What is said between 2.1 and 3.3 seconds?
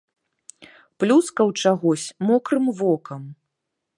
мокрым вокам.